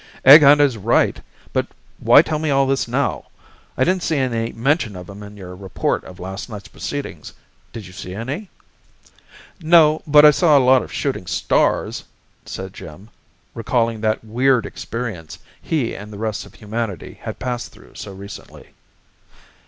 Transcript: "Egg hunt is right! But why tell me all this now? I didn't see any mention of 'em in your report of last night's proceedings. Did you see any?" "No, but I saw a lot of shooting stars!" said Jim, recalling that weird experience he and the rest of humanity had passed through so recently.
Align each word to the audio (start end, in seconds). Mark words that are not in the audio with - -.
"Egg 0.25 0.41
hunt 0.41 0.59
is 0.59 0.79
right! 0.79 1.21
But 1.53 1.67
why 1.99 2.23
tell 2.23 2.39
me 2.39 2.49
all 2.49 2.65
this 2.65 2.87
now? 2.87 3.25
I 3.77 3.83
didn't 3.83 4.01
see 4.01 4.17
any 4.17 4.51
mention 4.51 4.95
of 4.95 5.07
'em 5.07 5.21
in 5.21 5.37
your 5.37 5.55
report 5.55 6.03
of 6.05 6.19
last 6.19 6.49
night's 6.49 6.69
proceedings. 6.69 7.33
Did 7.71 7.85
you 7.85 7.93
see 7.93 8.15
any?" 8.15 8.49
"No, 9.61 10.01
but 10.07 10.25
I 10.25 10.31
saw 10.31 10.57
a 10.57 10.57
lot 10.57 10.81
of 10.81 10.91
shooting 10.91 11.27
stars!" 11.27 12.03
said 12.47 12.73
Jim, 12.73 13.11
recalling 13.53 14.01
that 14.01 14.23
weird 14.23 14.65
experience 14.65 15.37
he 15.61 15.93
and 15.93 16.11
the 16.11 16.17
rest 16.17 16.47
of 16.47 16.55
humanity 16.55 17.19
had 17.21 17.37
passed 17.37 17.71
through 17.71 17.93
so 17.93 18.11
recently. 18.11 18.69